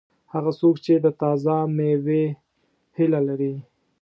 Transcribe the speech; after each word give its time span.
هغه 0.33 0.51
څوک 0.59 0.75
چې 0.85 0.93
د 1.05 1.07
تازه 1.21 1.55
مېوې 1.75 2.23
هیله 2.97 3.19
لري. 3.27 3.53